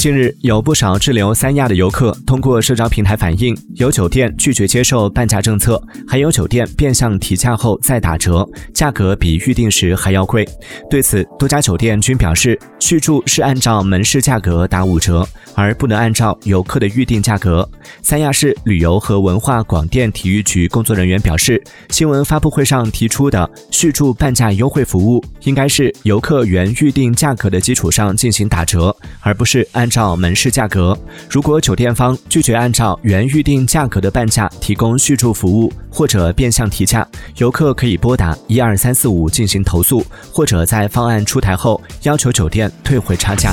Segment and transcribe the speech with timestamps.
[0.00, 10.48] 近日，有不少滞留三亚的游客通过社交平台反映，有酒店拒绝接受半价政策，还有酒店变相提价后再打折，价格比预定时还要贵。
[10.88, 17.68] 对此，多家酒店均表示，续住是按照门市价格打五折，而不能按照游客的预定价格。
[18.00, 29.89] 三亚市旅游和文化广电体育局工作人员表示，新闻发布会上提出的续住半价优惠服务，应该是游客原预定价格的基础上进行打折，而不是按。
[29.90, 30.96] 照门市价格，
[31.28, 37.06] 如果酒店方拒绝按照原预定价格的半价提供续住服务，或者变相提价，
[37.38, 43.52] 游客可以拨打一二三四五进行投诉，或者在方案出台后要求酒店退回差价。